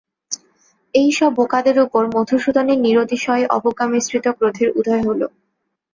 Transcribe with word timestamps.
এই-সব 0.93 1.31
বোকাদের 1.37 1.77
উপর 1.79 2.03
মধুসূদনের 2.15 2.77
নিরতিশয় 2.79 3.43
অবজ্ঞা-মিশ্রিত 3.49 4.25
ক্রোধের 4.37 4.69
উদয় 4.79 5.03
হল। 5.07 5.21